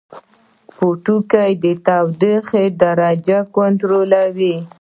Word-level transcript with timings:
پوټکی 0.75 1.51
د 1.63 1.65
تودوخې 1.85 2.65
درجه 2.83 3.39
کنټرولوي 3.55 4.55